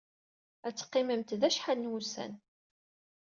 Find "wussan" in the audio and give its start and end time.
1.91-2.33